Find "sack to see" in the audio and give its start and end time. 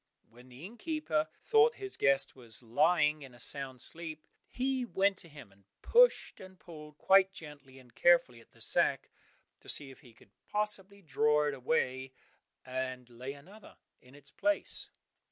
8.61-9.91